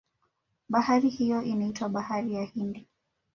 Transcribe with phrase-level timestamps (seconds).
[0.69, 2.87] bahari hiyo inaitwa bahari ya hindi